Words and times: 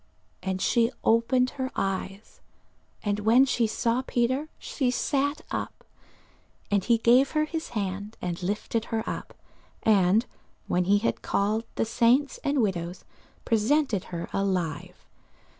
And 0.41 0.59
she 0.63 0.91
opened 1.03 1.51
her 1.51 1.69
eyes: 1.75 2.41
and 3.03 3.19
when 3.19 3.45
she 3.45 3.67
saw 3.67 4.01
Peter, 4.01 4.49
she 4.57 4.89
sat 4.89 5.41
up. 5.51 5.83
And 6.71 6.83
he 6.83 6.97
gave 6.97 7.33
her 7.33 7.45
his 7.45 7.69
hand, 7.77 8.17
and 8.19 8.41
lifted 8.41 8.85
her 8.85 9.07
up, 9.07 9.35
and 9.83 10.25
when 10.65 10.85
he 10.85 10.97
had 10.97 11.21
called 11.21 11.65
the 11.75 11.85
saints 11.85 12.39
and 12.43 12.63
widows, 12.63 13.05
presented 13.45 14.05
her 14.05 14.27
alive. 14.33 15.05